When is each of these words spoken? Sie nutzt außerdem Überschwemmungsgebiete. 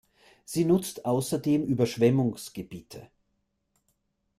Sie 0.45 0.65
nutzt 0.65 1.05
außerdem 1.05 1.63
Überschwemmungsgebiete. 1.63 3.11